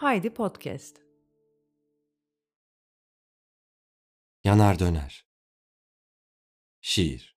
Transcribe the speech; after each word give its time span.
Haydi 0.00 0.34
Podcast. 0.34 0.96
Yanar 4.44 4.78
döner. 4.78 5.26
Şiir. 6.80 7.36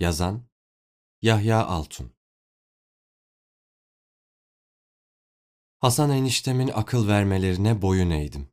Yazan 0.00 0.48
Yahya 1.22 1.66
Altun. 1.66 2.12
Hasan 5.78 6.10
eniştemin 6.10 6.68
akıl 6.74 7.08
vermelerine 7.08 7.82
boyun 7.82 8.10
eğdim. 8.10 8.48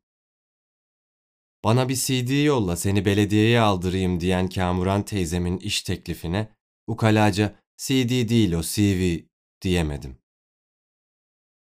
Bana 1.64 1.88
bir 1.88 1.96
CD 1.96 2.44
yolla 2.44 2.76
seni 2.76 3.04
belediyeye 3.04 3.60
aldırayım 3.60 4.20
diyen 4.20 4.48
Kamuran 4.48 5.04
teyzemin 5.04 5.58
iş 5.58 5.82
teklifine 5.82 6.56
ukalaca 6.86 7.62
CD 7.76 8.28
değil 8.28 8.52
o 8.52 8.62
CV 8.62 9.26
diyemedim. 9.62 10.25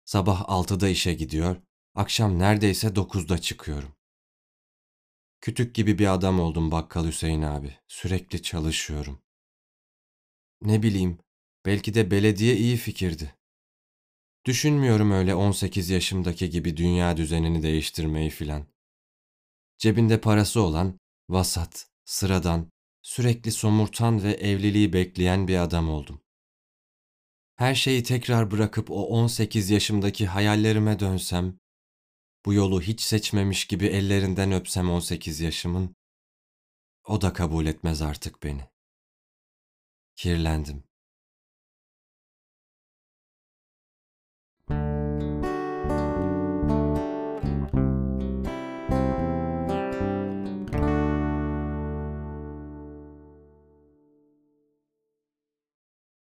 Sabah 0.05 0.45
altıda 0.49 0.89
işe 0.89 1.15
gidiyor, 1.15 1.57
akşam 1.95 2.39
neredeyse 2.39 2.97
dokuzda 2.97 3.39
çıkıyorum. 3.39 3.95
Kütük 5.41 5.75
gibi 5.75 5.99
bir 5.99 6.15
adam 6.15 6.41
oldum 6.41 6.71
bakkal 6.71 7.07
Hüseyin 7.07 7.43
abi. 7.43 7.79
Sürekli 7.89 8.43
çalışıyorum. 8.43 9.23
Ne 10.63 10.83
bileyim, 10.83 11.19
belki 11.67 11.95
de 11.95 12.11
belediye 12.11 12.57
iyi 12.57 12.77
fikirdi. 12.77 13.35
Düşünmüyorum 14.47 15.11
öyle 15.11 15.35
18 15.35 15.91
yaşımdaki 15.91 16.51
gibi 16.51 16.77
dünya 16.77 17.16
düzenini 17.16 17.63
değiştirmeyi 17.63 18.30
filan. 18.30 18.66
Cebinde 19.79 20.21
parası 20.21 20.61
olan, 20.61 20.99
vasat, 21.29 21.89
sıradan, 22.05 22.73
sürekli 23.02 23.52
somurtan 23.52 24.23
ve 24.23 24.33
evliliği 24.33 24.93
bekleyen 24.93 25.49
bir 25.49 25.57
adam 25.57 25.91
oldum. 25.91 26.24
Her 27.57 27.74
şeyi 27.74 28.02
tekrar 28.02 28.51
bırakıp 28.51 28.91
o 28.91 29.07
18 29.07 29.71
yaşımdaki 29.71 30.27
hayallerime 30.27 31.01
dönsem, 31.01 31.59
bu 32.46 32.55
yolu 32.55 32.83
hiç 32.83 33.01
seçmemiş 33.01 33.65
gibi 33.65 33.87
ellerinden 33.87 34.52
öpsem 34.52 34.91
18 34.91 35.41
yaşımın, 35.41 35.96
o 37.05 37.21
da 37.21 37.33
kabul 37.33 37.66
etmez 37.66 38.02
artık 38.02 38.43
beni. 38.43 38.69
Kirlendim. 40.16 40.85